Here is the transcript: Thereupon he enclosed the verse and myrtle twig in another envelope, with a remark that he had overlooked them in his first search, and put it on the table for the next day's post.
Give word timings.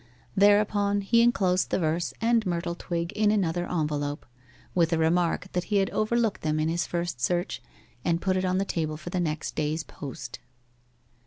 Thereupon 0.35 1.01
he 1.01 1.21
enclosed 1.21 1.69
the 1.69 1.77
verse 1.77 2.11
and 2.19 2.43
myrtle 2.43 2.73
twig 2.73 3.11
in 3.11 3.29
another 3.29 3.69
envelope, 3.71 4.25
with 4.73 4.91
a 4.91 4.97
remark 4.97 5.51
that 5.51 5.65
he 5.65 5.75
had 5.75 5.91
overlooked 5.91 6.41
them 6.41 6.59
in 6.59 6.69
his 6.69 6.87
first 6.87 7.21
search, 7.21 7.61
and 8.03 8.19
put 8.19 8.35
it 8.35 8.43
on 8.43 8.57
the 8.57 8.65
table 8.65 8.97
for 8.97 9.11
the 9.11 9.19
next 9.19 9.53
day's 9.55 9.83
post. 9.83 10.39